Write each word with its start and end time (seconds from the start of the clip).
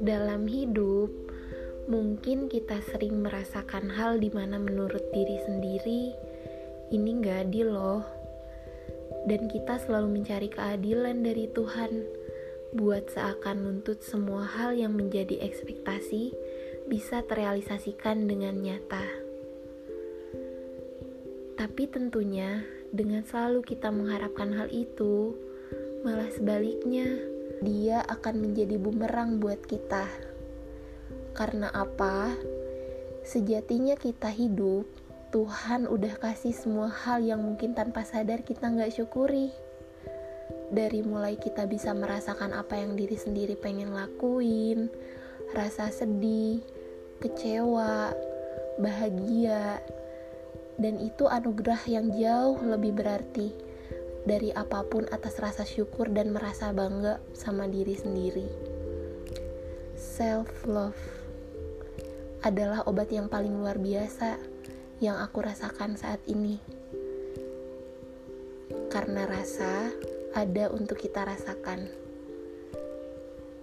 Dalam 0.00 0.48
hidup, 0.48 1.12
mungkin 1.92 2.48
kita 2.48 2.80
sering 2.88 3.20
merasakan 3.20 3.92
hal 3.92 4.16
di 4.16 4.32
mana 4.32 4.56
menurut 4.56 5.04
diri 5.12 5.36
sendiri 5.44 6.16
ini 6.88 7.20
gak 7.20 7.52
adil 7.52 7.68
loh. 7.68 8.00
Dan 9.28 9.44
kita 9.52 9.76
selalu 9.76 10.24
mencari 10.24 10.48
keadilan 10.48 11.20
dari 11.20 11.44
Tuhan 11.52 11.92
buat 12.72 13.12
seakan 13.12 13.60
nuntut 13.60 14.00
semua 14.00 14.48
hal 14.48 14.72
yang 14.72 14.96
menjadi 14.96 15.44
ekspektasi 15.44 16.32
bisa 16.88 17.20
terrealisasikan 17.28 18.24
dengan 18.24 18.56
nyata. 18.56 19.04
Tapi 21.60 21.84
tentunya 21.92 22.77
dengan 22.88 23.20
selalu 23.24 23.60
kita 23.64 23.92
mengharapkan 23.92 24.52
hal 24.56 24.68
itu, 24.72 25.36
malah 26.06 26.28
sebaliknya 26.32 27.06
dia 27.60 28.00
akan 28.06 28.40
menjadi 28.40 28.78
bumerang 28.78 29.42
buat 29.42 29.60
kita. 29.66 30.06
Karena 31.34 31.68
apa? 31.74 32.32
Sejatinya 33.26 33.98
kita 33.98 34.32
hidup, 34.32 34.88
Tuhan 35.28 35.84
udah 35.84 36.16
kasih 36.16 36.56
semua 36.56 36.88
hal 36.88 37.20
yang 37.20 37.44
mungkin 37.44 37.76
tanpa 37.76 38.06
sadar 38.06 38.40
kita 38.40 38.72
nggak 38.72 38.94
syukuri. 38.94 39.52
Dari 40.72 41.04
mulai 41.04 41.36
kita 41.36 41.68
bisa 41.68 41.92
merasakan 41.92 42.56
apa 42.56 42.80
yang 42.80 42.96
diri 42.96 43.16
sendiri 43.16 43.56
pengen 43.56 43.92
lakuin, 43.92 44.88
rasa 45.52 45.92
sedih, 45.92 46.64
kecewa, 47.20 48.12
bahagia, 48.80 49.80
dan 50.78 51.02
itu 51.02 51.26
anugerah 51.26 51.82
yang 51.90 52.14
jauh 52.14 52.56
lebih 52.62 52.94
berarti 52.94 53.50
dari 54.22 54.54
apa 54.54 54.86
pun 54.86 55.04
atas 55.10 55.42
rasa 55.42 55.66
syukur 55.66 56.06
dan 56.14 56.30
merasa 56.30 56.70
bangga 56.70 57.18
sama 57.34 57.66
diri 57.66 57.98
sendiri. 57.98 58.46
Self 59.98 60.64
love 60.64 60.98
adalah 62.46 62.86
obat 62.86 63.10
yang 63.10 63.26
paling 63.26 63.58
luar 63.58 63.82
biasa 63.82 64.38
yang 65.02 65.18
aku 65.18 65.42
rasakan 65.42 65.98
saat 65.98 66.22
ini. 66.30 66.62
Karena 68.88 69.26
rasa 69.26 69.90
ada 70.34 70.70
untuk 70.70 71.02
kita 71.02 71.26
rasakan. 71.26 71.90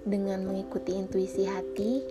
Dengan 0.06 0.46
mengikuti 0.46 0.94
intuisi 0.94 1.50
hati, 1.50 2.06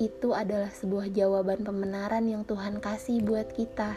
itu 0.00 0.32
adalah 0.32 0.72
sebuah 0.72 1.12
jawaban 1.12 1.60
pembenaran 1.60 2.24
yang 2.24 2.42
Tuhan 2.42 2.80
kasih 2.80 3.20
buat 3.20 3.52
kita. 3.52 3.94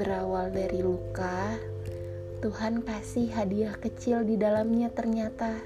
Berawal 0.00 0.48
dari 0.48 0.80
luka, 0.80 1.60
Tuhan 2.40 2.80
kasih 2.80 3.36
hadiah 3.36 3.76
kecil 3.76 4.24
di 4.24 4.40
dalamnya 4.40 4.88
ternyata 4.88 5.60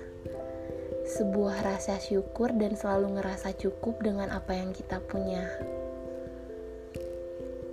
sebuah 1.06 1.62
rasa 1.62 2.02
syukur 2.02 2.50
dan 2.50 2.74
selalu 2.74 3.14
ngerasa 3.14 3.54
cukup 3.54 4.02
dengan 4.02 4.34
apa 4.34 4.58
yang 4.58 4.74
kita 4.74 4.98
punya. 5.06 5.46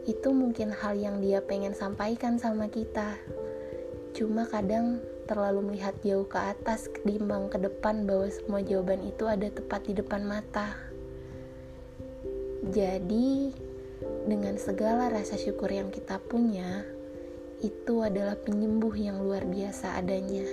Itu 0.06 0.38
mungkin 0.38 0.70
hal 0.70 1.02
yang 1.02 1.18
dia 1.18 1.42
pengen 1.42 1.73
sampaikan 1.73 2.38
sama 2.38 2.70
kita. 2.70 3.18
Cuma 4.14 4.46
kadang 4.46 5.02
terlalu 5.25 5.73
melihat 5.73 5.98
jauh 6.06 6.30
ke 6.30 6.38
atas 6.38 6.86
ketimbang 6.94 7.50
ke 7.50 7.58
depan 7.58 8.06
bahwa 8.06 8.30
semua 8.30 8.62
jawaban 8.62 9.02
itu 9.02 9.25
ada 9.25 9.50
tepat 9.50 9.81
di 9.90 9.98
depan 9.98 10.30
mata. 10.30 10.78
Jadi, 12.70 13.50
dengan 14.26 14.58
segala 14.58 15.10
rasa 15.10 15.38
syukur 15.38 15.70
yang 15.70 15.90
kita 15.94 16.18
punya, 16.18 16.86
itu 17.62 18.02
adalah 18.02 18.34
penyembuh 18.42 18.94
yang 18.98 19.22
luar 19.22 19.46
biasa 19.46 20.02
adanya. 20.02 20.46